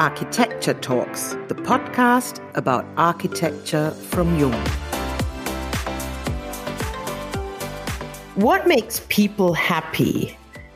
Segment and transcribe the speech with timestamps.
[0.00, 4.54] Architecture Talks, the podcast about architecture from Jung.
[8.34, 10.34] What makes people happy?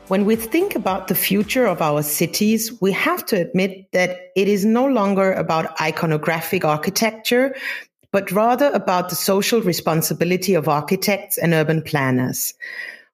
[0.09, 4.47] When we think about the future of our cities, we have to admit that it
[4.47, 7.55] is no longer about iconographic architecture,
[8.11, 12.53] but rather about the social responsibility of architects and urban planners.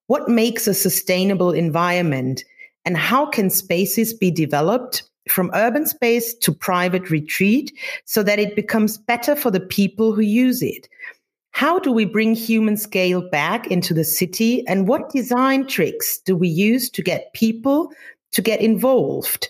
[0.08, 2.44] What makes a sustainable environment
[2.84, 8.56] and how can spaces be developed from urban space to private retreat so that it
[8.56, 10.88] becomes better for the people who use it?
[11.52, 14.66] How do we bring human scale back into the city?
[14.68, 17.92] And what design tricks do we use to get people
[18.32, 19.50] to get involved?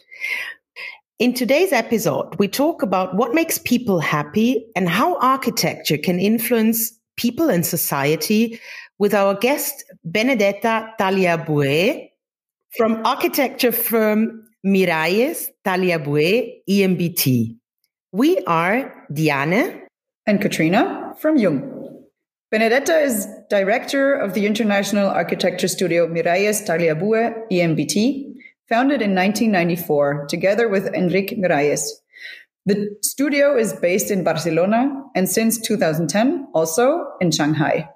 [1.19, 6.91] In today's episode, we talk about what makes people happy and how architecture can influence
[7.15, 8.59] people and society
[8.97, 12.09] with our guest, Benedetta Tagliabue
[12.77, 17.57] from architecture firm Miralles Tagliabue EMBT.
[18.11, 19.87] We are Diane
[20.27, 22.05] and Katrina from Jung.
[22.51, 28.35] Benedetta is director of the international architecture studio Miralles Tagliabue EMBT,
[28.69, 31.89] founded in 1994 together with Enric Miralles.
[32.67, 37.89] The studio is based in Barcelona and since 2010 also in Shanghai.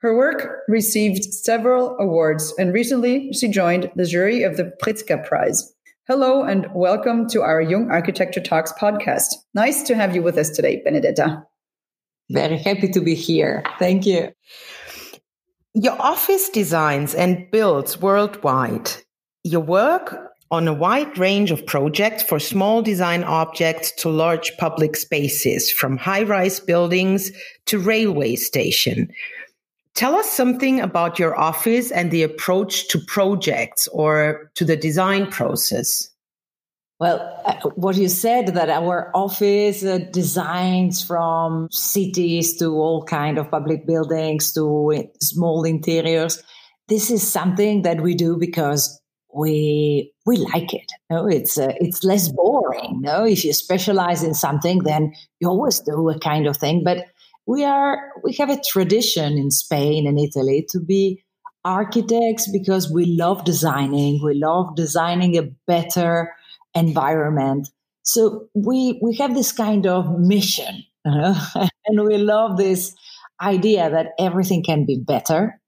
[0.00, 5.74] Her work received several awards and recently she joined the jury of the Pritzker Prize.
[6.08, 9.26] Hello and welcome to our Jung Architecture Talks podcast.
[9.52, 11.44] Nice to have you with us today, Benedetta.
[12.30, 13.62] Very happy to be here.
[13.78, 14.32] Thank you.
[15.74, 18.90] Your office designs and builds worldwide.
[19.44, 20.16] Your work
[20.50, 25.98] on a wide range of projects for small design objects to large public spaces, from
[25.98, 27.30] high rise buildings
[27.66, 29.12] to railway station.
[29.98, 35.26] Tell us something about your office and the approach to projects or to the design
[35.26, 36.08] process.
[37.00, 43.38] Well, uh, what you said that our office uh, designs from cities to all kind
[43.38, 46.40] of public buildings to small interiors.
[46.86, 49.00] This is something that we do because
[49.34, 50.92] we we like it.
[51.10, 53.00] No, it's uh, it's less boring.
[53.00, 56.84] No, if you specialize in something, then you always do a kind of thing.
[56.84, 57.06] But
[57.48, 61.24] we are we have a tradition in Spain and Italy to be
[61.64, 64.20] architects because we love designing.
[64.22, 66.34] We love designing a better
[66.74, 67.68] environment.
[68.02, 72.94] So we we have this kind of mission, and we love this
[73.40, 75.58] idea that everything can be better,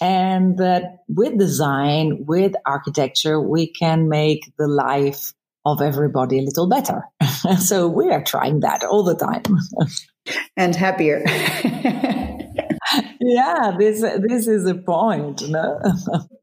[0.00, 5.34] and that with design, with architecture, we can make the life
[5.64, 7.04] of everybody a little better.
[7.58, 9.42] so we are trying that all the time,
[10.56, 11.22] and happier.
[13.20, 15.48] yeah, this this is a point.
[15.48, 15.80] No?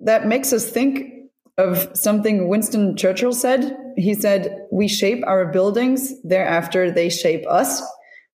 [0.02, 1.16] that makes us think
[1.58, 3.78] of something Winston Churchill said.
[3.96, 7.82] He said, We shape our buildings, thereafter they shape us.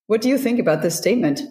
[0.07, 1.41] What do you think about this statement?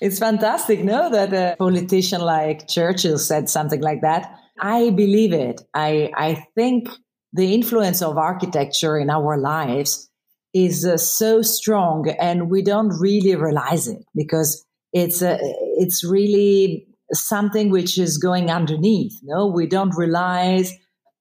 [0.00, 4.38] It's fantastic, no, that a politician like Churchill said something like that.
[4.60, 5.62] I believe it.
[5.72, 6.88] I, I think
[7.32, 10.10] the influence of architecture in our lives
[10.54, 15.38] is uh, so strong and we don't really realize it because it's uh,
[15.78, 19.18] it's really something which is going underneath.
[19.22, 20.72] No, we don't realize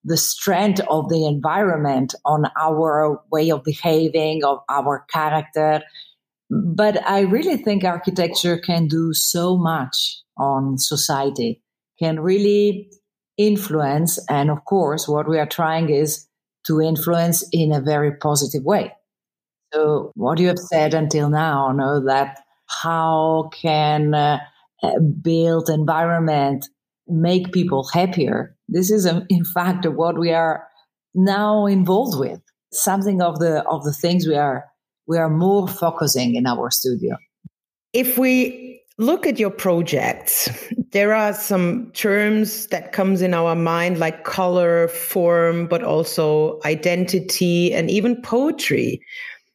[0.04, 5.82] the strength of the environment on our way of behaving, of our character.
[6.50, 11.62] But I really think architecture can do so much on society,
[12.00, 12.90] can really
[13.38, 14.20] influence.
[14.30, 16.28] And of course, what we are trying is
[16.68, 18.94] to influence in a very positive way.
[19.74, 24.40] So, what you have said until now, know that how can uh,
[25.22, 26.66] build environment
[27.08, 28.56] make people happier.
[28.68, 30.68] This is, um, in fact, what we are
[31.14, 32.40] now involved with.
[32.74, 34.64] Something of the of the things we are
[35.08, 37.18] we are more focusing in our studio.
[37.92, 40.50] If we look at your projects,
[40.92, 47.74] there are some terms that comes in our mind like color, form, but also identity
[47.74, 49.02] and even poetry.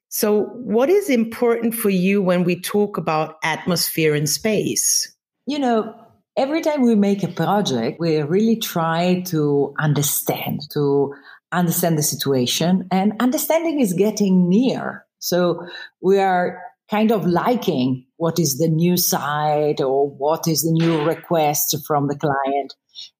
[0.08, 5.12] So, what is important for you when we talk about atmosphere and space?
[5.46, 5.94] You know,
[6.36, 11.14] every time we make a project, we really try to understand, to
[11.52, 15.04] understand the situation, and understanding is getting near.
[15.18, 15.66] So,
[16.00, 16.60] we are
[16.90, 22.06] kind of liking what is the new side or what is the new request from
[22.06, 22.74] the client.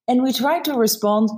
[0.07, 1.31] And we try to respond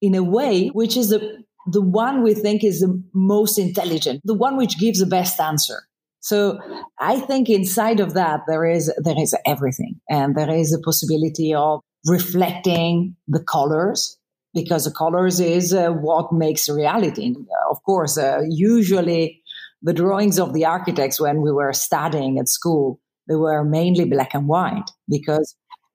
[0.00, 4.34] in a way which is the the one we think is the most intelligent, the
[4.34, 5.82] one which gives the best answer.
[6.20, 6.58] So
[6.98, 11.54] I think inside of that there is there is everything, and there is a possibility
[11.54, 14.18] of reflecting the colors,
[14.54, 17.34] because the colors is uh, what makes reality.
[17.70, 19.42] Of course, uh, usually
[19.82, 24.32] the drawings of the architects when we were studying at school, they were mainly black
[24.32, 25.54] and white because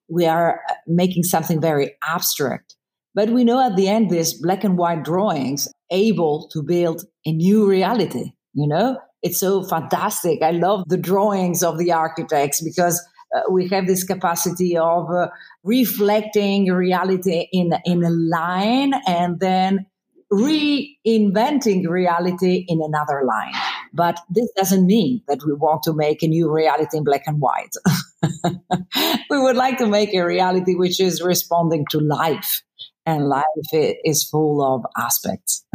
[0.10, 2.75] we are uh, making something very abstract.
[3.15, 7.31] But we know at the end, these black and white drawings able to build a
[7.31, 8.97] new reality, you know?
[9.21, 10.41] It's so fantastic.
[10.41, 15.27] I love the drawings of the architects because uh, we have this capacity of uh,
[15.63, 19.85] reflecting reality in in a line and then
[20.31, 23.53] reinventing reality in another line.
[23.94, 27.41] But this doesn't mean that we want to make a new reality in black and
[27.41, 27.73] white.
[29.29, 32.61] we would like to make a reality which is responding to life,
[33.09, 35.65] and life is full of aspects.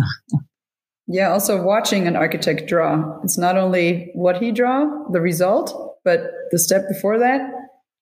[1.07, 6.21] yeah, also watching an architect draw, it's not only what he draw, the result, but
[6.51, 7.41] the step before that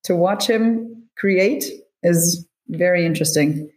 [0.05, 1.65] to watch him create
[2.03, 3.71] is very interesting.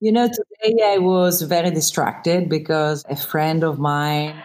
[0.00, 4.42] You know, today I was very distracted because a friend of mine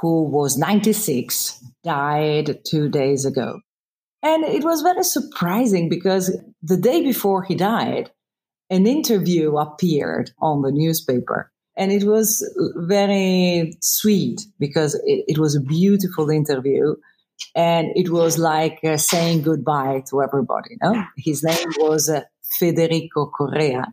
[0.00, 3.60] who was 96 died two days ago.
[4.22, 8.10] And it was very surprising because the day before he died,
[8.74, 11.50] an interview appeared on the newspaper.
[11.76, 12.28] And it was
[12.76, 16.94] very sweet because it, it was a beautiful interview
[17.54, 20.76] and it was like uh, saying goodbye to everybody.
[20.82, 22.22] No, his name was uh,
[22.58, 23.86] Federico Correa,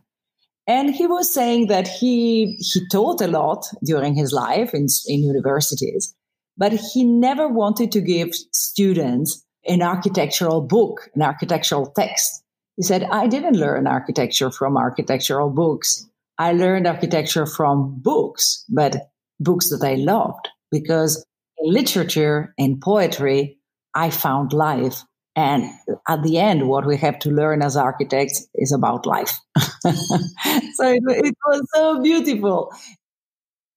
[0.66, 5.22] and he was saying that he he taught a lot during his life in in
[5.22, 6.14] universities,
[6.56, 12.41] but he never wanted to give students an architectural book, an architectural text.
[12.82, 16.08] He said, "I didn't learn architecture from architectural books.
[16.38, 21.24] I learned architecture from books, but books that I loved because."
[21.62, 23.58] literature and poetry,
[23.94, 25.04] I found life.
[25.34, 25.70] And
[26.08, 29.32] at the end, what we have to learn as architects is about life.
[29.58, 32.70] so it, it was so beautiful.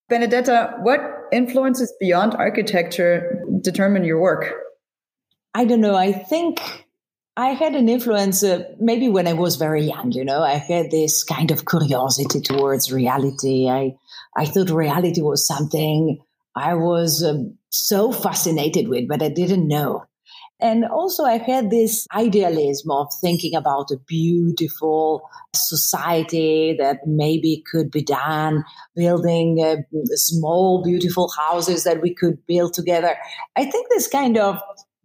[0.09, 4.53] Benedetta, what influences beyond architecture determine your work?
[5.53, 5.95] I don't know.
[5.95, 6.84] I think
[7.37, 10.89] I had an influence uh, maybe when I was very young, you know, I had
[10.89, 13.67] this kind of curiosity towards reality.
[13.67, 13.95] I,
[14.37, 16.19] I thought reality was something
[16.55, 20.05] I was um, so fascinated with, but I didn't know.
[20.61, 27.91] And also, I had this idealism of thinking about a beautiful society that maybe could
[27.91, 28.63] be done,
[28.95, 29.75] building uh,
[30.13, 33.17] small, beautiful houses that we could build together.
[33.57, 34.57] I think this kind of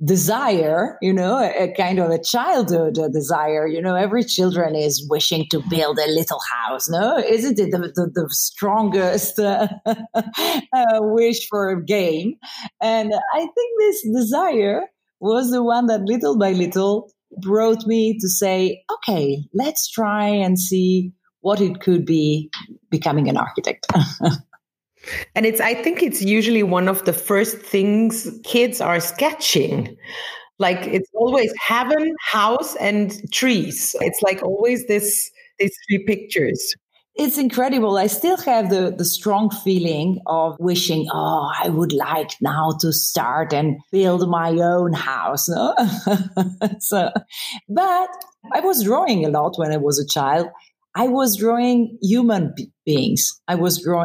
[0.05, 3.67] desire, you know, a, a, kind of a childhood desire.
[3.67, 6.89] You know, every children is wishing to build a little house.
[6.89, 12.35] No, isn't it the, the, the strongest uh, uh, wish for a game?
[12.81, 14.83] And I think this desire
[15.21, 20.59] was the one that little by little brought me to say, okay, let's try and
[20.59, 21.13] see
[21.43, 22.51] what it could be
[22.91, 23.87] becoming an architect.
[25.35, 29.97] And it's, I think it's usually one of the first things kids are sketching.
[30.59, 33.97] Like it's always heaven, house, and trees.
[34.01, 36.75] It's like always this, these three pictures.
[37.17, 37.99] It's incredible.
[37.99, 42.93] I still have the, the strong feeling of wishing, oh, I would like now to
[42.93, 45.49] start and build my own house.
[45.49, 45.75] No?
[46.79, 47.11] so,
[47.69, 48.09] but
[48.55, 50.47] I was drawing a lot when I was a child.
[50.95, 52.55] I was drawing human
[52.85, 53.41] beings.
[53.49, 54.05] I was drawing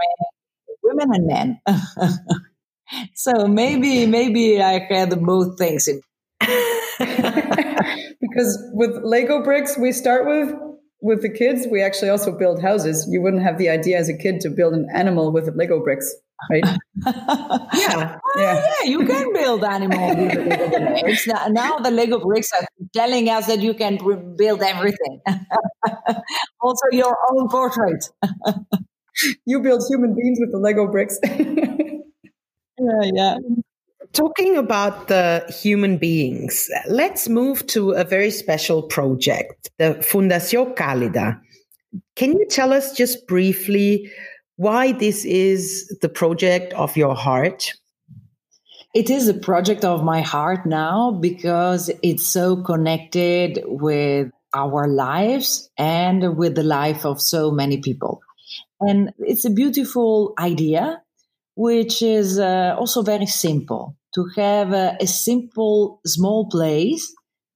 [0.85, 1.61] women and men.
[3.15, 6.01] so maybe maybe I had both things in.
[8.21, 10.53] because with Lego bricks, we start with
[11.01, 11.67] with the kids.
[11.69, 13.07] We actually also build houses.
[13.09, 16.13] You wouldn't have the idea as a kid to build an animal with Lego bricks,
[16.49, 16.63] right?
[17.05, 18.17] yeah.
[18.23, 18.89] Oh, yeah, yeah.
[18.89, 21.27] You can build animals with Lego bricks.
[21.27, 23.97] Now, now the Lego bricks are telling us that you can
[24.37, 25.21] build everything,
[26.61, 28.09] also your own portrait
[29.45, 31.19] you build human beings with the Lego bricks.
[31.23, 32.01] yeah,
[33.03, 33.35] yeah.
[33.35, 33.63] Um,
[34.13, 41.39] talking about the human beings, let's move to a very special project, the Fundación Kalida.
[42.15, 44.11] Can you tell us just briefly
[44.57, 47.73] why this is the project of your heart?
[48.93, 55.69] It is a project of my heart now because it's so connected with our lives
[55.77, 58.21] and with the life of so many people.
[58.87, 61.01] And it's a beautiful idea,
[61.55, 67.13] which is uh, also very simple to have a, a simple, small place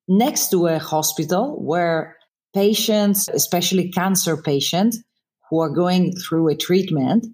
[0.07, 2.15] next to a hospital where
[2.53, 4.99] patients, especially cancer patients
[5.49, 7.25] who are going through a treatment,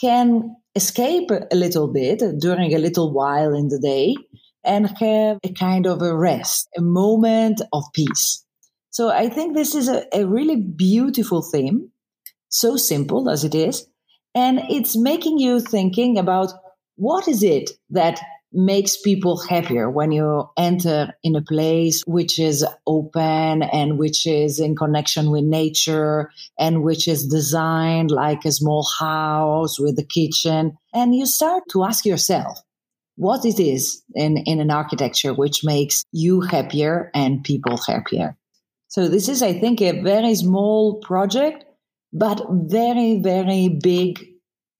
[0.00, 4.14] can escape a little bit during a little while in the day
[4.64, 8.44] and have a kind of a rest, a moment of peace.
[8.90, 11.90] So I think this is a, a really beautiful theme
[12.54, 13.86] so simple as it is.
[14.34, 16.52] And it's making you thinking about
[16.96, 18.20] what is it that
[18.52, 24.60] makes people happier when you enter in a place which is open and which is
[24.60, 30.76] in connection with nature and which is designed like a small house with a kitchen.
[30.92, 32.60] And you start to ask yourself
[33.16, 38.36] what it is in, in an architecture which makes you happier and people happier.
[38.86, 41.63] So this is, I think, a very small project,
[42.14, 44.24] but very, very big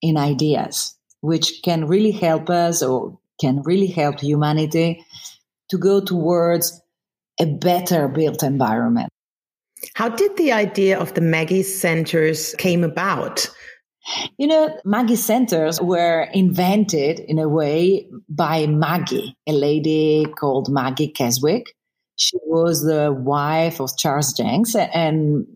[0.00, 5.04] in ideas, which can really help us or can really help humanity
[5.70, 6.80] to go towards
[7.40, 9.08] a better built environment.
[9.94, 13.48] How did the idea of the Maggie centers came about?
[14.38, 21.08] You know, Maggie centers were invented in a way by Maggie, a lady called Maggie
[21.08, 21.74] Keswick.
[22.16, 25.46] She was the wife of Charles Jencks and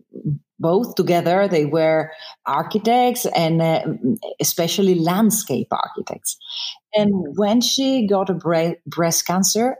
[0.59, 2.11] both together they were
[2.45, 3.81] architects and uh,
[4.39, 6.37] especially landscape architects
[6.93, 9.75] and when she got a bre- breast cancer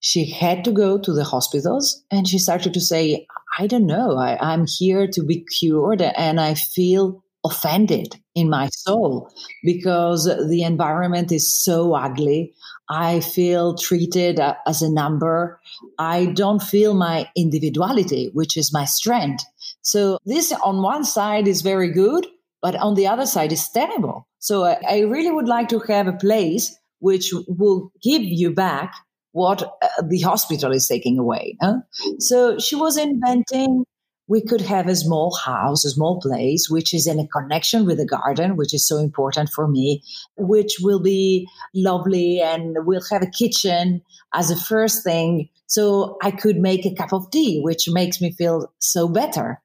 [0.00, 3.26] she had to go to the hospitals and she started to say
[3.58, 8.68] i don't know I, i'm here to be cured and i feel offended in my
[8.72, 9.30] soul
[9.62, 12.54] because the environment is so ugly.
[12.90, 15.60] I feel treated as a number.
[15.98, 19.44] I don't feel my individuality, which is my strength.
[19.82, 22.26] So this on one side is very good,
[22.60, 24.26] but on the other side is terrible.
[24.38, 28.94] So I, I really would like to have a place which will give you back
[29.32, 31.56] what uh, the hospital is taking away.
[31.60, 31.78] Huh?
[32.18, 33.84] So she was inventing
[34.28, 37.96] we could have a small house, a small place, which is in a connection with
[37.96, 40.02] the garden, which is so important for me,
[40.36, 44.02] which will be lovely and we'll have a kitchen
[44.34, 45.48] as a first thing.
[45.66, 49.60] So I could make a cup of tea, which makes me feel so better.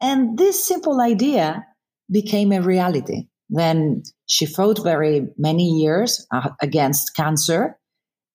[0.00, 1.66] And this simple idea
[2.10, 3.28] became a reality.
[3.48, 7.78] Then she fought very many years uh, against cancer.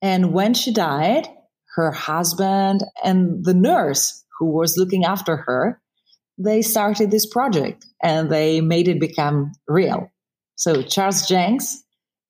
[0.02, 1.28] And when she died,
[1.76, 5.82] her husband and the nurse who was looking after her,
[6.38, 10.10] they started this project and they made it become real.
[10.56, 11.76] So Charles Jencks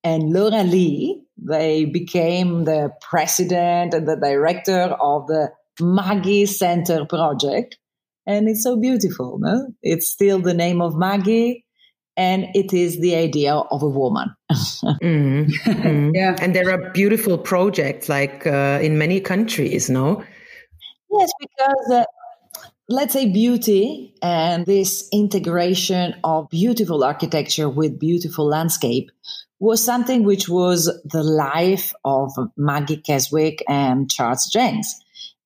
[0.03, 7.77] and Laura Lee, they became the president and the director of the Maggie Center project.
[8.25, 9.73] And it's so beautiful, no?
[9.81, 11.65] It's still the name of Maggie
[12.17, 14.35] and it is the idea of a woman.
[14.51, 15.43] mm-hmm.
[15.43, 16.09] Mm-hmm.
[16.13, 16.35] yeah.
[16.39, 20.23] And there are beautiful projects like uh, in many countries, no?
[21.09, 22.03] Yes, because uh,
[22.89, 29.09] let's say beauty and this integration of beautiful architecture with beautiful landscape
[29.59, 34.87] was something which was the life of Maggie Keswick and Charles Jencks.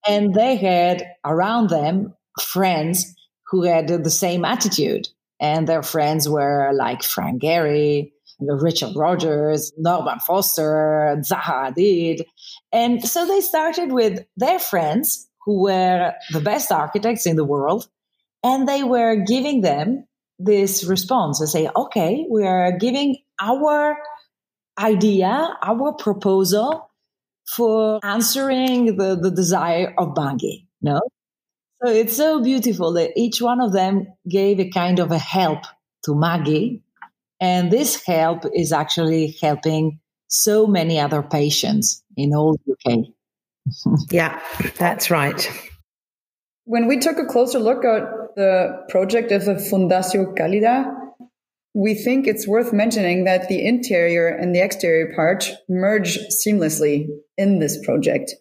[0.08, 3.16] And they had around them friends
[3.48, 5.08] who had the same attitude.
[5.40, 12.22] And their friends were like Frank Gehry, Richard Rogers, Norman Foster, Zaha Hadid.
[12.72, 17.88] And so they started with their friends who were the best architects in the world.
[18.44, 20.08] And they were giving them
[20.40, 23.98] this response and say, okay, we are giving our
[24.78, 26.90] idea, our proposal
[27.48, 30.68] for answering the, the desire of Maggie.
[30.82, 31.02] No?
[31.84, 35.64] So it's so beautiful that each one of them gave a kind of a help
[36.06, 36.82] to Maggie.
[37.40, 43.00] And this help is actually helping so many other patients in all UK.
[44.12, 44.40] yeah,
[44.78, 45.50] that's right.
[46.64, 48.04] When we took a closer look at
[48.36, 50.92] the project of the Fundació Kalida,
[51.74, 57.60] we think it's worth mentioning that the interior and the exterior part merge seamlessly in
[57.60, 58.34] this project.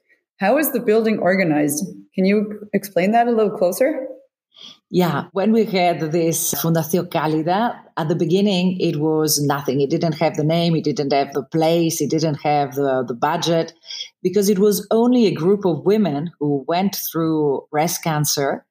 [0.45, 1.87] How is the building organized?
[2.15, 4.07] Can you explain that a little closer?
[4.91, 9.81] Yeah, when we had this Fundación Kalida, at the beginning it was nothing.
[9.81, 13.15] It didn't have the name, it didn't have the place, it didn't have the, the
[13.15, 13.73] budget,
[14.23, 18.67] because it was only a group of women who went through breast cancer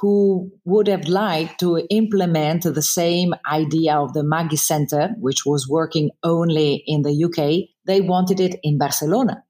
[0.00, 5.66] who would have liked to implement the same idea of the Maggie Center, which was
[5.66, 7.70] working only in the UK.
[7.86, 9.43] They wanted it in Barcelona.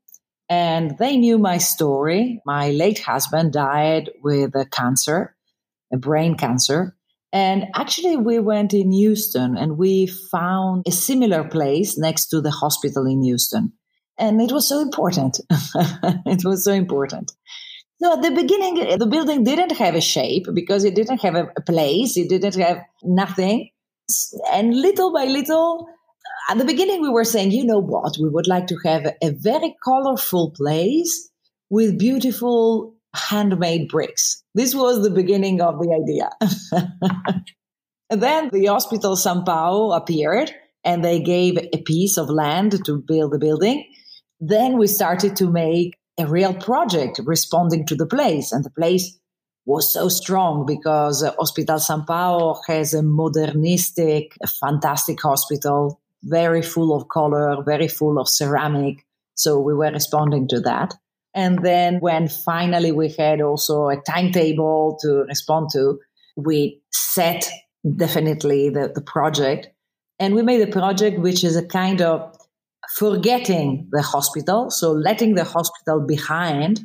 [0.55, 2.41] And they knew my story.
[2.45, 5.35] My late husband died with a cancer
[5.95, 6.97] a brain cancer.
[7.33, 12.51] And actually, we went in Houston and we found a similar place next to the
[12.51, 13.73] hospital in Houston.
[14.19, 15.41] And it was so important.
[15.51, 17.33] it was so important.
[18.01, 21.47] So at the beginning, the building didn't have a shape because it didn't have a,
[21.63, 23.71] place, it didn't have nothing.
[24.53, 25.89] And little by little,
[26.49, 29.31] at the beginning, we were saying, you know what, we would like to have a,
[29.31, 31.31] very colorful place
[31.71, 34.43] with beautiful handmade bricks.
[34.55, 36.31] This was the beginning of the idea.
[38.11, 40.53] And then the hospital Sant Pau appeared
[40.85, 43.85] and they gave a piece of land to build the building.
[44.41, 48.53] Then we started to make a real project responding to the place.
[48.53, 49.19] And the place
[49.67, 57.09] was so strong because Hospital Sant Pau has a modernistic, fantastic hospital, very full of
[57.09, 59.05] color, very full of ceramic.
[59.35, 60.95] So we were responding to that.
[61.35, 65.99] And then when finally we had also a timetable to respond to,
[66.37, 67.49] we set
[67.97, 69.69] definitely the, the project.
[70.21, 72.37] And we made a project which is a kind of
[72.97, 76.81] forgetting the hospital, so letting the hospital behind.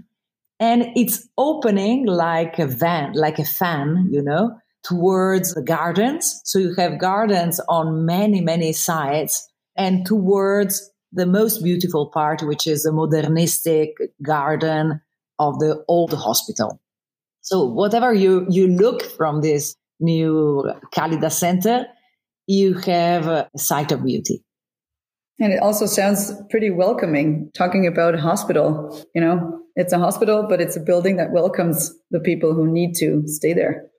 [0.60, 6.42] And it's opening like a van, like a fan, you know, towards the gardens.
[6.46, 12.68] So you have gardens on many, many sides and towards the most beautiful part, which
[12.68, 15.02] is the modernistic garden
[15.40, 16.80] of the old hospital.
[17.42, 21.86] So whatever you, you look from this new Kalidas Center,
[22.48, 24.44] you have a site of beauty.
[25.40, 29.06] And it also sounds pretty welcoming talking about a hospital.
[29.16, 32.94] You know, it's a hospital, but it's a building that welcomes the people who need
[32.96, 33.90] to stay there.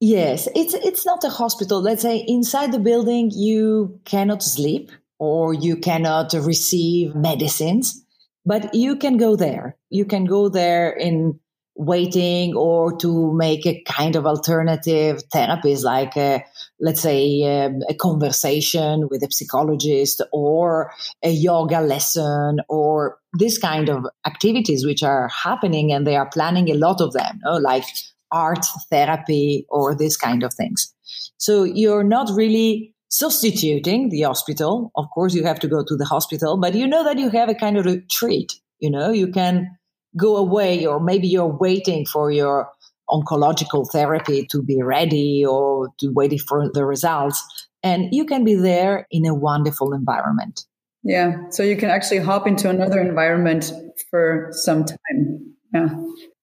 [0.00, 1.80] Yes, it's it's not a hospital.
[1.80, 8.04] Let's say inside the building you cannot sleep or you cannot receive medicines,
[8.46, 9.76] but you can go there.
[9.90, 11.40] You can go there in
[11.74, 16.44] waiting or to make a kind of alternative therapies like a,
[16.80, 23.88] let's say um, a conversation with a psychologist or a yoga lesson or this kind
[23.88, 27.84] of activities which are happening and they are planning a lot of them know, like
[28.32, 30.94] art therapy or this kind of things.
[31.38, 34.90] So you're not really substituting the hospital.
[34.96, 37.48] Of course you have to go to the hospital but you know that you have
[37.48, 38.54] a kind of retreat.
[38.80, 39.10] you know?
[39.10, 39.78] You can
[40.16, 42.68] go away or maybe you're waiting for your
[43.10, 47.42] oncological therapy to be ready or to waiting for the results
[47.82, 50.64] and you can be there in a wonderful environment.
[51.02, 53.72] Yeah so you can actually hop into another environment
[54.10, 55.54] for some time.
[55.72, 55.88] Yeah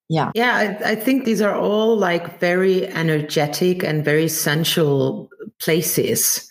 [0.08, 5.28] yeah yeah I, I think these are all like very energetic and very sensual
[5.60, 6.48] places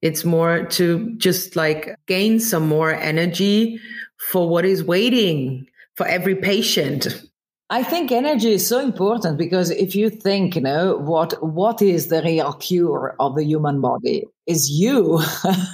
[0.00, 3.80] it's more to just like gain some more energy
[4.30, 7.22] for what is waiting for every patient?
[7.70, 12.06] I think energy is so important because if you think, you know, what what is
[12.06, 14.24] the real cure of the human body?
[14.46, 15.20] Is you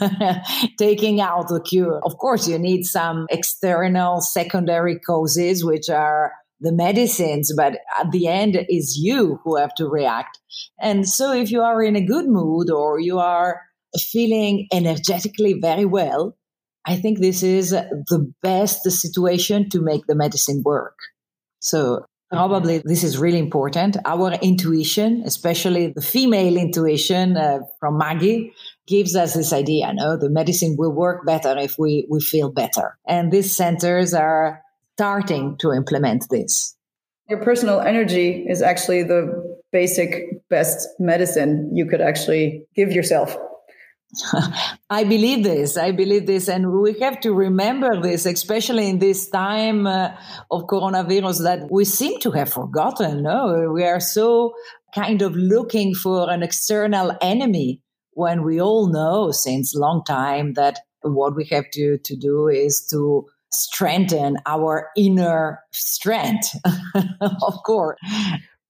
[0.79, 2.01] taking out the cure.
[2.05, 6.33] Of course, you need some external secondary causes, which are
[6.65, 10.39] the medicines, but at the end is you who have to react.
[10.81, 13.61] And so if you are in a good mood or you are
[13.97, 16.37] feeling energetically very well,
[16.87, 20.97] I think this is the best situation to make the medicine work.
[21.61, 23.97] So probably this is really important.
[24.05, 28.53] Our intuition, especially the female intuition uh, from Maggie,
[28.87, 29.93] gives us this idea.
[29.95, 32.99] No, the medicine will work better if we, we feel better.
[33.07, 34.63] And these centers are
[34.97, 36.77] starting to implement this.
[37.29, 43.37] Your personal energy is actually the basic best medicine you could actually give yourself.
[44.91, 45.77] I believe this.
[45.77, 46.49] I believe this.
[46.49, 50.11] And we have to remember this, especially in this time uh,
[50.51, 53.23] of coronavirus that we seem to have forgotten.
[53.23, 54.55] No, we are so
[54.95, 57.81] kind of looking for an external enemy
[58.13, 62.87] when we all know since long time that what we have to, to do is
[62.91, 66.57] to strengthen our inner strength,
[67.21, 67.99] of course.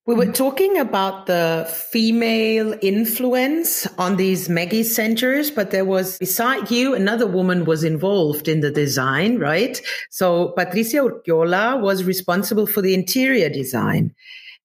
[0.06, 6.70] We were talking about the female influence on these Maggie centers, but there was beside
[6.70, 9.80] you, another woman was involved in the design, right?
[10.10, 14.14] So Patricia Urquiola was responsible for the interior design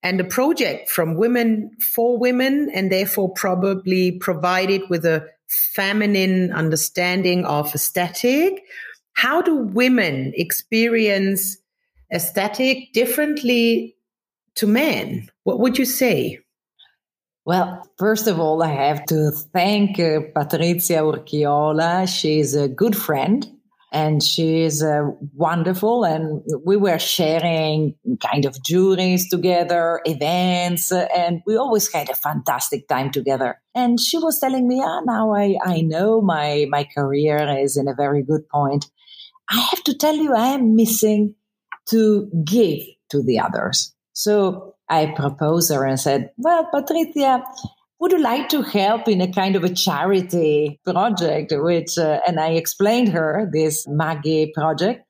[0.03, 7.45] and the project from women for women and therefore probably provided with a feminine understanding
[7.45, 8.63] of aesthetic.
[9.21, 11.57] How do women experience
[12.09, 13.97] aesthetic differently
[14.55, 15.27] to men?
[15.43, 16.39] What would you say?
[17.43, 22.07] Well, first of all, I have to thank uh, Patricia Urquiola.
[22.07, 23.45] She's a good friend
[23.91, 26.05] and she's uh, wonderful.
[26.05, 32.87] And we were sharing kind of juries together, events, and we always had a fantastic
[32.87, 33.59] time together.
[33.75, 37.89] And she was telling me, ah, now I, I know my, my career is in
[37.89, 38.85] a very good point.
[39.49, 41.35] I have to tell you, I am missing
[41.89, 42.79] to give
[43.11, 43.93] to the others.
[44.13, 47.43] So I proposed her and said, Well, Patricia,
[47.99, 51.51] would you like to help in a kind of a charity project?
[51.55, 55.03] Which, uh, and I explained her this Maggie project,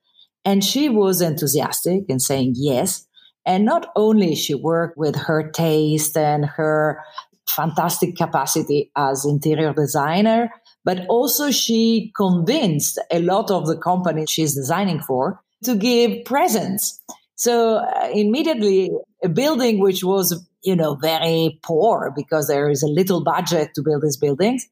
[0.44, 3.06] and she was enthusiastic and saying yes.
[3.46, 7.02] And not only she worked with her taste and her
[7.48, 10.50] fantastic capacity as interior designer,
[10.84, 17.00] but also she convinced a lot of the companies she's designing for to give presents.
[17.34, 18.90] So uh, immediately
[19.22, 23.82] a building which was, you know, very poor because there is a little budget to
[23.82, 24.66] build these buildings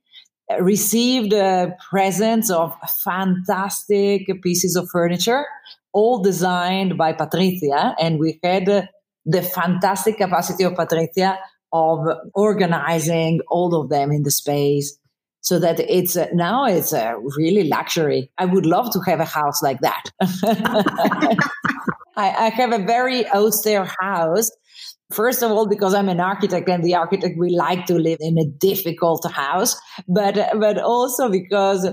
[0.50, 5.44] uh, received a presents of fantastic pieces of furniture,
[5.92, 7.94] all designed by Patricia.
[8.00, 8.82] And we had uh,
[9.26, 11.38] the fantastic capacity of Patricia
[11.70, 11.98] of
[12.32, 14.98] organizing all of them in the space
[15.40, 18.30] so that it's a, now it's a really luxury.
[18.38, 20.04] I would love to have a house like that.
[22.16, 24.50] I, I, have a very austere house.
[25.12, 28.36] First of all, because I'm an architect and the architect, we like to live in
[28.38, 31.88] a difficult house, but, but also because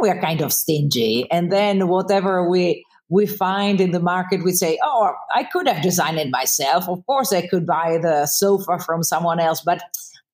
[0.00, 1.30] we are kind of stingy.
[1.30, 5.82] And then whatever we, we find in the market, we say, oh, I could have
[5.82, 6.88] designed it myself.
[6.88, 9.80] Of course, I could buy the sofa from someone else, but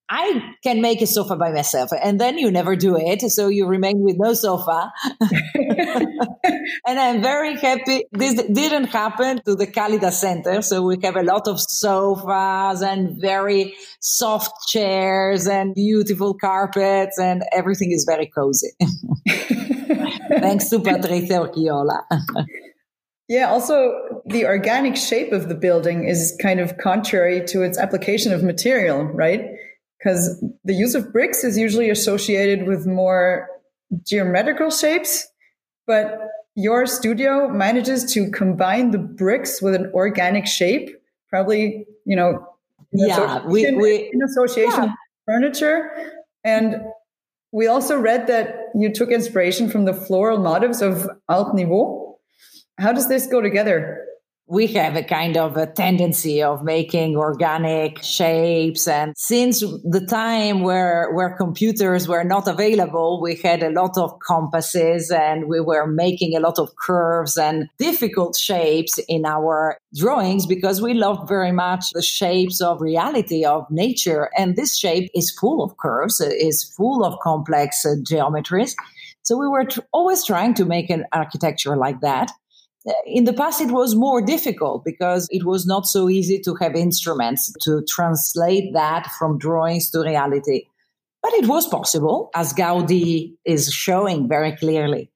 [0.09, 1.89] I can make a sofa by myself.
[1.91, 3.21] And then you never do it.
[3.31, 4.91] So you remain with no sofa.
[5.21, 8.05] and I'm very happy.
[8.11, 10.61] This didn't happen to the Kalida Center.
[10.61, 17.43] So we have a lot of sofas and very soft chairs and beautiful carpets and
[17.51, 18.71] everything is very cozy.
[20.39, 22.03] Thanks to Patricia Urquiola.
[23.29, 28.33] Yeah, also the organic shape of the building is kind of contrary to its application
[28.33, 29.45] of material, right?
[30.03, 33.47] Because the use of bricks is usually associated with more
[34.05, 35.27] geometrical shapes,
[35.87, 36.19] but
[36.55, 40.89] your studio manages to combine the bricks with an organic shape,
[41.29, 42.45] probably, you know,
[42.91, 44.93] yeah, we, we, in association yeah.
[45.25, 45.89] furniture.
[46.43, 46.81] And
[47.51, 52.03] we also read that you took inspiration from the floral motifs of Art Nouveau
[52.77, 54.05] how does this go together?
[54.47, 58.87] We have a kind of a tendency of making organic shapes.
[58.87, 64.19] And since the time where where computers were not available we had a lot of
[64.19, 70.45] compasses and we were making a lot of curves and difficult shapes in our drawings
[70.45, 74.29] because we loved very much the shapes of reality of nature.
[74.37, 78.75] And this shape is full of curves is full of complex uh, geometries.
[79.21, 82.29] So we were tr- always trying to make an architecture like that
[83.05, 86.75] in the past, it was more difficult because it was not so easy to have
[86.75, 90.65] instruments to translate that from drawings to reality.
[91.21, 95.09] But it was possible, as Gaudi is showing very clearly.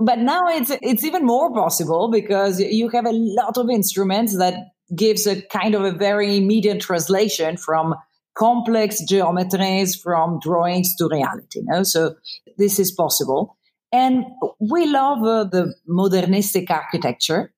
[0.00, 4.54] But now it's it's even more possible because you have a lot of instruments that
[4.94, 7.94] gives a kind of a very immediate translation from
[8.36, 11.60] complex geometries from drawings to reality.
[11.60, 11.82] You know?
[11.82, 12.14] So
[12.56, 13.57] this is possible.
[13.92, 14.24] And
[14.60, 17.52] we love uh, the modernistic architecture,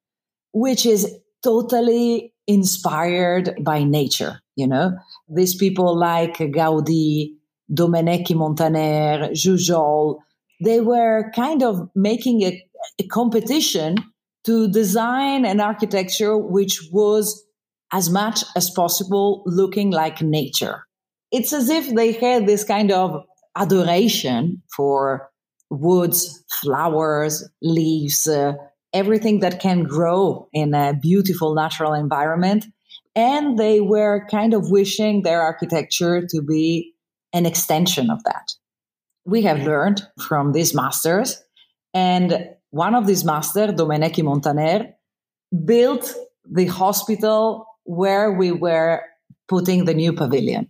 [0.52, 1.12] which is
[1.42, 4.40] totally inspired by nature.
[4.56, 4.92] You know,
[5.28, 7.34] these people like Gaudi,
[7.72, 10.18] Domenech Montaner, Jujol,
[10.62, 12.62] they were kind of making a,
[12.98, 13.96] a competition
[14.44, 17.44] to design an architecture which was
[17.92, 20.84] as much as possible looking like nature.
[21.32, 23.24] It's as if they had this kind of
[23.56, 25.29] adoration for
[25.70, 28.52] woods, flowers, leaves, uh,
[28.92, 32.66] everything that can grow in a beautiful natural environment.
[33.14, 36.92] And they were kind of wishing their architecture to be
[37.32, 38.52] an extension of that.
[39.24, 41.40] We have learned from these masters,
[41.94, 44.94] and one of these masters, Domenech Montaner,
[45.64, 46.14] built
[46.50, 49.02] the hospital where we were
[49.48, 50.68] putting the new pavilion.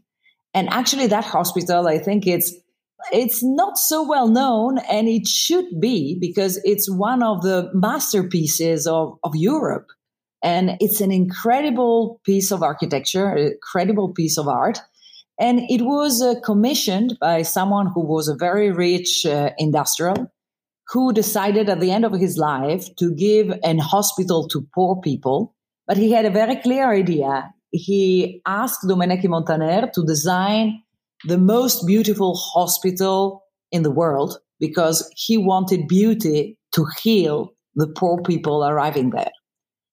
[0.54, 2.52] And actually, that hospital, I think it's
[3.12, 8.86] it's not so well known and it should be because it's one of the masterpieces
[8.86, 9.86] of, of Europe.
[10.42, 14.80] And it's an incredible piece of architecture, a incredible piece of art.
[15.38, 20.30] And it was uh, commissioned by someone who was a very rich uh, industrial
[20.88, 25.54] who decided at the end of his life to give an hospital to poor people.
[25.86, 27.54] But he had a very clear idea.
[27.70, 30.82] He asked Domenico Montaner to design
[31.24, 38.20] the most beautiful hospital in the world because he wanted beauty to heal the poor
[38.22, 39.30] people arriving there.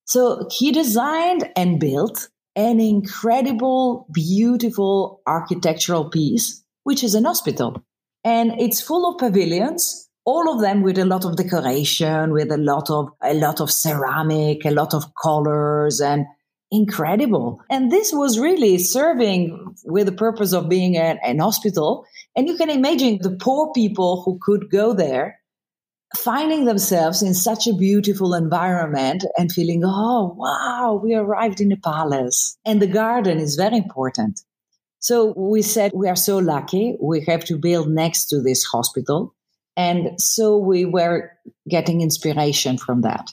[0.06, 7.84] So he designed and built an incredible, beautiful architectural piece, which is an hospital.
[8.24, 12.58] And it's full of pavilions, all of them with a lot of decoration, with a
[12.58, 16.26] lot of, a lot of ceramic, a lot of colors and
[16.72, 17.62] incredible.
[17.70, 22.06] And this was really serving with the purpose of being an, an hospital.
[22.36, 25.40] And you can imagine the poor people who could go there
[26.16, 31.78] finding themselves in such a beautiful environment and feeling, oh, wow, we arrived in a
[31.78, 32.58] palace.
[32.66, 34.40] And the garden is very important.
[35.00, 36.96] So we said, we are so lucky.
[37.02, 39.36] We have to build next to this hospital.
[39.76, 41.32] And so we were
[41.70, 43.28] getting inspiration from that.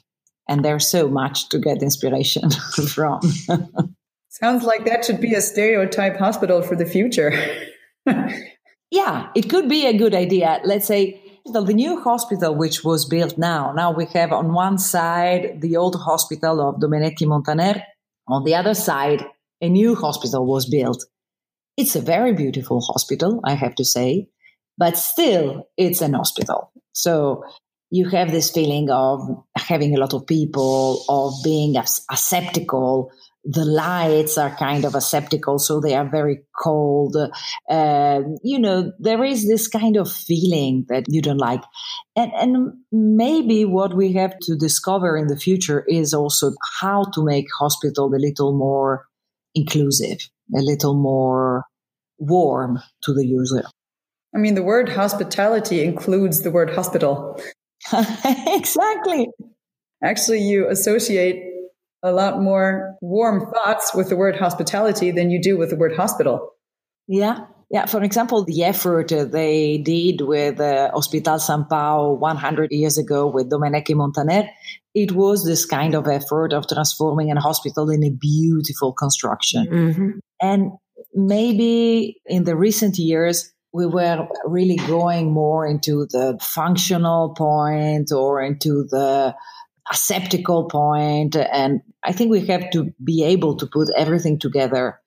[0.48, 2.50] And there's so much to get inspiration
[2.88, 3.20] from.
[4.28, 7.32] Sounds like that should be a stereotype hospital for the future.
[8.90, 10.60] yeah, it could be a good idea.
[10.64, 13.72] Let's say the new hospital which was built now.
[13.72, 17.82] Now we have on one side the old hospital of Domenech i Montaner.
[18.26, 19.24] On the other side,
[19.60, 21.04] a new hospital was built.
[21.76, 24.28] It's a very beautiful hospital, I have to say,
[24.78, 26.72] but still it's an hospital.
[26.92, 27.44] So
[27.90, 29.20] you have this feeling of
[29.56, 33.10] having a lot of people, of being aseptical.
[33.44, 37.16] The lights are kind of aseptical, so they are very cold.
[37.68, 41.62] Uh, you know, there is this kind of feeling that you don't like.
[42.16, 47.24] And, and maybe what we have to discover in the future is also how to
[47.24, 49.06] make hospital a little more
[49.54, 50.18] inclusive,
[50.56, 51.64] a little more
[52.18, 53.64] warm to the user.
[54.34, 57.40] I mean, the word hospitality includes the word hospital.
[58.46, 59.28] exactly.
[60.02, 61.42] Actually, you associate
[62.02, 65.96] a lot more warm thoughts with the word hospitality than you do with the word
[65.96, 66.50] hospital.
[67.08, 67.46] Yeah.
[67.70, 73.26] Yeah, for example, the effort they did with uh, Hospital Sant Pau 100 years ago
[73.26, 74.48] with Domenech i Montaner,
[74.94, 79.66] it was this kind of effort of transforming a hospital in a beautiful construction.
[79.66, 80.10] Mm-hmm.
[80.40, 80.72] And
[81.14, 88.40] maybe in the recent years, we were really going more into the functional point or
[88.40, 89.34] into the
[89.92, 91.34] aseptical point.
[91.34, 95.00] And I think we have to be able to put everything together,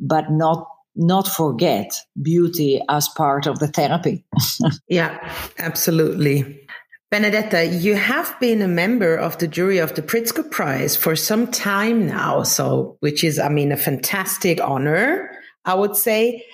[0.00, 0.66] but not
[1.00, 4.24] not forget beauty as part of the therapy.
[4.88, 6.66] yeah, absolutely.
[7.12, 11.46] Benedetta, you have been a member of the jury of the Pritzker Prize for some
[11.46, 15.30] time now, so which is, I mean, a fantastic honor,
[15.64, 16.44] I would say.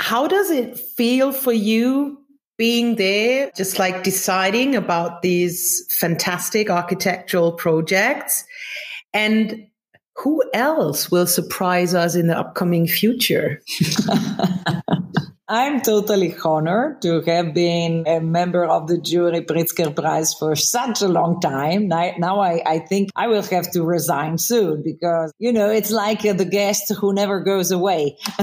[0.00, 2.18] How does it feel for you
[2.56, 8.44] being there, just like deciding about these fantastic architectural projects?
[9.12, 9.66] And
[10.16, 13.62] who else will surprise us in the upcoming future?
[15.52, 21.02] I'm totally honored to have been a member of the jury Pritzker Prize for such
[21.02, 21.88] a long time.
[21.88, 26.22] Now, I, I think I will have to resign soon because, you know, it's like
[26.22, 28.16] the guest who never goes away.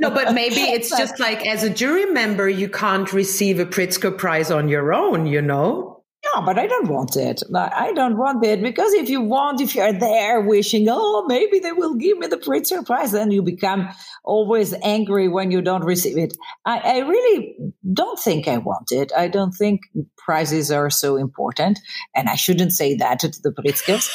[0.00, 4.18] no, but maybe it's just like as a jury member, you can't receive a Pritzker
[4.18, 5.93] Prize on your own, you know?
[6.34, 7.42] No, but I don't want it.
[7.54, 11.72] I don't want it because if you want, if you're there wishing, oh, maybe they
[11.72, 13.88] will give me the Pritzker Prize, then you become
[14.24, 16.36] always angry when you don't receive it.
[16.64, 17.56] I, I really
[17.92, 19.12] don't think I want it.
[19.16, 19.82] I don't think
[20.16, 21.78] prizes are so important.
[22.16, 24.10] And I shouldn't say that to the Pritzkers.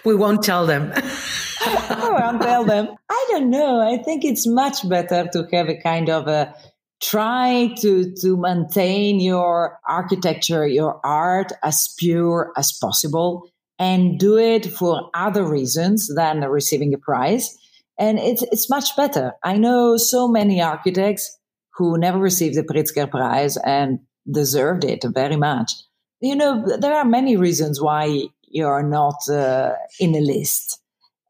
[0.04, 0.92] we won't tell them.
[1.62, 2.88] I won't tell them.
[3.10, 3.80] I don't know.
[3.80, 6.54] I think it's much better to have a kind of a
[7.00, 14.66] try to to maintain your architecture your art as pure as possible and do it
[14.66, 17.56] for other reasons than receiving a prize.
[17.98, 19.32] And it's it's much better.
[19.42, 21.38] I know so many architects
[21.74, 25.72] who never received the pritzker prize and deserved it very much.
[26.20, 30.78] You know there are many reasons why you're not uh, in a list.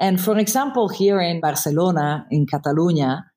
[0.00, 3.29] And for example here in barcelona in catalonia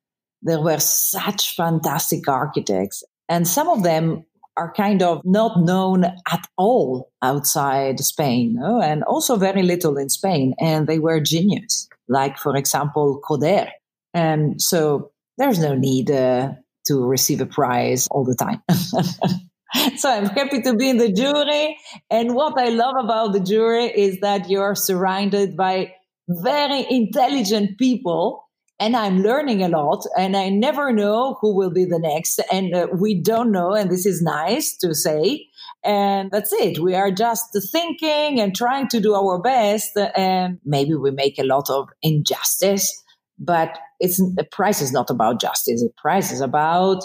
[0.44, 3.02] there were such fantastic architects.
[3.28, 4.24] And some of them
[4.56, 8.80] are kind of not known at all outside Spain, no?
[8.80, 10.54] and also very little in Spain.
[10.60, 13.70] And they were genius, like, for example, Coderch.
[14.12, 16.52] And so there's no need uh,
[16.86, 18.62] to receive a prize all the time.
[19.96, 21.76] so I'm happy to be in the jury.
[22.10, 25.94] And what I love about the jury is that you're surrounded by
[26.28, 28.43] very intelligent people
[28.80, 32.40] and I'm learning a lot and I never know who will be the next.
[32.50, 33.72] And uh, we don't know.
[33.72, 35.46] And this is nice to say.
[35.84, 36.78] And that's it.
[36.78, 39.96] We are just thinking and trying to do our best.
[40.16, 42.90] And maybe we make a lot of injustice,
[43.38, 45.82] but it's the price is not about justice.
[45.82, 47.04] The price is about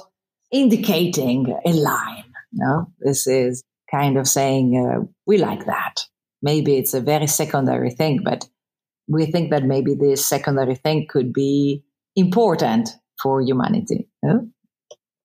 [0.51, 2.23] indicating a line.
[2.51, 6.05] No, this is kind of saying uh, we like that.
[6.41, 8.47] Maybe it's a very secondary thing, but
[9.09, 11.83] we think that maybe this secondary thing could be
[12.15, 12.89] important
[13.21, 14.07] for humanity.
[14.23, 14.47] No?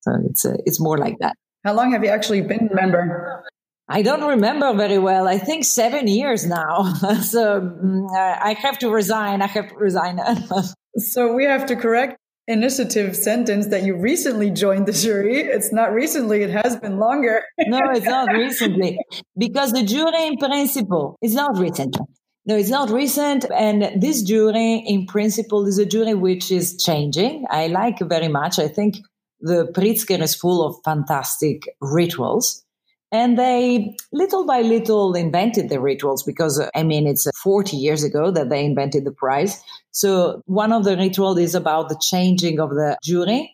[0.01, 1.35] So it's uh, it's more like that.
[1.65, 3.45] How long have you actually been a member?
[3.89, 5.29] I don't remember very well.
[5.29, 6.95] I think seven years now.
[7.23, 9.43] so mm, I have to resign.
[9.43, 10.19] I have to resign.
[10.97, 12.17] so we have to correct
[12.47, 15.41] initiative sentence that you recently joined the jury.
[15.41, 17.43] It's not recently, it has been longer.
[17.59, 18.99] no, it's not recently.
[19.37, 22.05] Because the jury in principle is not recently.
[22.47, 23.47] No, it's not recent.
[23.51, 27.47] And this jury, in principle, is a jury which is changing.
[27.49, 28.59] I like very much.
[28.59, 28.97] I think
[29.41, 32.63] the Pritzker is full of fantastic rituals.
[33.11, 38.31] And they little by little invented the rituals because, I mean, it's 40 years ago
[38.33, 39.63] that they invented the prize.
[39.93, 43.53] So one of the rituals is about the changing of the jury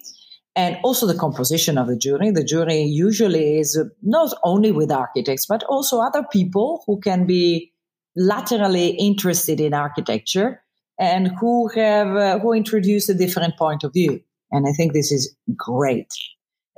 [0.56, 2.30] and also the composition of the jury.
[2.30, 7.72] The jury usually is not only with architects, but also other people who can be
[8.16, 10.62] laterally interested in architecture
[10.98, 14.20] and who have uh, who introduce a different point of view.
[14.50, 16.12] And I think this is great.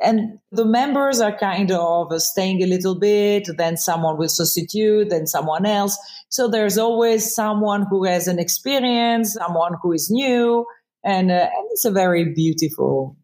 [0.02, 5.26] And the members are kind of staying a little bit, then someone will substitute, then
[5.26, 5.96] someone else.
[6.28, 10.66] So there's always someone who has an experience, someone who is new,
[11.04, 13.16] and, uh, and it's a very beautiful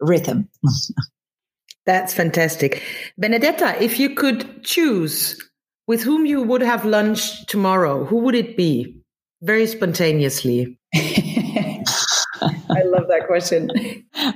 [0.00, 0.48] rhythm.
[1.86, 2.82] That's fantastic.
[3.16, 5.40] Benedetta, if you could choose
[5.86, 8.96] with whom you would have lunch tomorrow, who would it be?
[9.42, 10.78] Very spontaneously.
[10.94, 13.70] I love that question.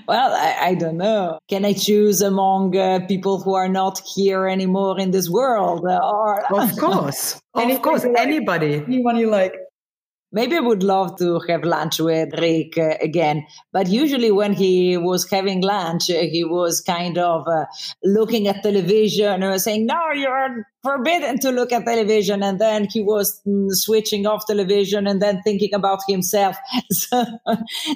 [0.07, 1.39] Well, I, I, don't know.
[1.49, 5.85] Can I choose among uh, people who are not here anymore in this world?
[5.87, 9.55] Uh, or of course, of course, anybody, anyone you like.
[10.33, 13.47] Maybe I would love to have lunch with Rick uh, again.
[13.73, 17.65] But usually, when he was having lunch, uh, he was kind of uh,
[18.05, 22.43] looking at television and saying, No, you're forbidden to look at television.
[22.45, 26.57] And then he was mm, switching off television and then thinking about himself.
[26.93, 27.25] So,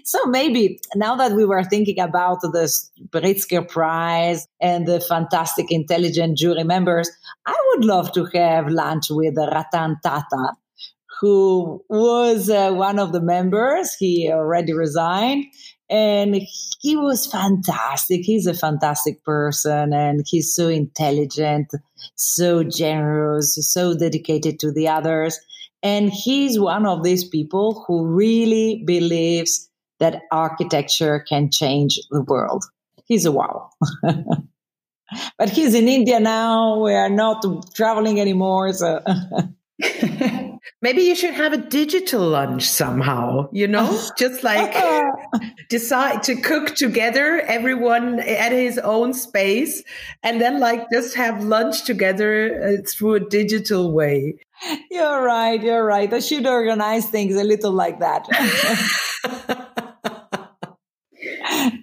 [0.04, 2.68] so maybe now that we were thinking about the
[3.10, 7.10] Pritzker Prize and the fantastic intelligent jury members,
[7.46, 10.54] I would love to have lunch with Ratan Tata
[11.20, 13.94] who was uh, one of the members.
[13.94, 15.44] He already resigned
[15.90, 16.40] and
[16.80, 18.22] he was fantastic.
[18.22, 21.72] He's a fantastic person and he's so intelligent,
[22.14, 25.38] so generous, so dedicated to the others.
[25.82, 29.68] And he's one of these people who really believes
[30.00, 32.64] that architecture can change the world.
[33.04, 33.70] He's a wow.
[34.02, 36.80] but he's in India now.
[36.82, 38.72] We are not traveling anymore.
[38.72, 39.02] So
[40.80, 44.74] Maybe you should have a digital lunch somehow, you know, just like
[45.68, 49.82] decide to cook together, everyone at his own space,
[50.22, 54.36] and then like just have lunch together uh, through a digital way.
[54.90, 55.62] You're right.
[55.62, 56.12] You're right.
[56.12, 58.26] I should organize things a little like that.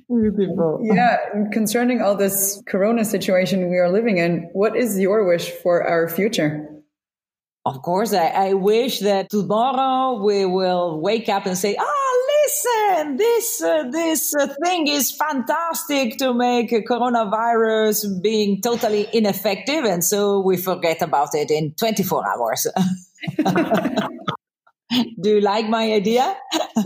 [0.07, 0.79] Beautiful.
[0.83, 1.17] Yeah.
[1.51, 6.09] Concerning all this corona situation we are living in, what is your wish for our
[6.09, 6.70] future?
[7.63, 12.11] Of course, I, I wish that tomorrow we will wake up and say, "Ah,
[12.43, 20.03] listen, this uh, this uh, thing is fantastic to make coronavirus being totally ineffective," and
[20.03, 22.65] so we forget about it in 24 hours.
[25.19, 26.35] Do you like my idea?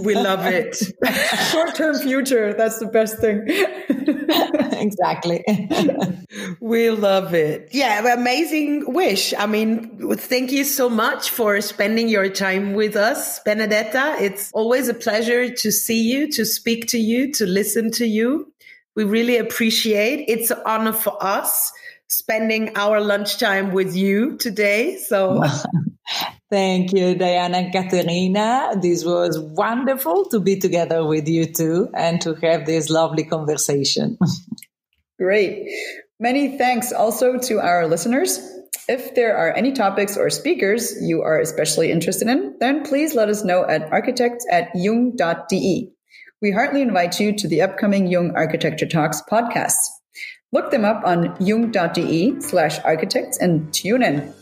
[0.01, 0.75] We love it.
[1.51, 3.45] Short term future, that's the best thing.
[4.79, 5.43] exactly.
[6.59, 7.69] we love it.
[7.71, 9.33] Yeah, amazing wish.
[9.33, 14.17] I mean, thank you so much for spending your time with us, Benedetta.
[14.19, 18.51] It's always a pleasure to see you, to speak to you, to listen to you.
[18.95, 21.71] We really appreciate it's an honor for us
[22.09, 24.97] spending our lunchtime with you today.
[24.97, 25.43] So
[26.51, 28.75] Thank you, Diana and Katerina.
[28.79, 34.17] This was wonderful to be together with you too and to have this lovely conversation.
[35.19, 35.67] Great.
[36.19, 38.39] Many thanks also to our listeners.
[38.87, 43.29] If there are any topics or speakers you are especially interested in, then please let
[43.29, 45.91] us know at architects at jung.de.
[46.41, 49.73] We heartily invite you to the upcoming Jung Architecture Talks podcast.
[50.55, 54.33] Look them up on jung.de slash architects and tune in.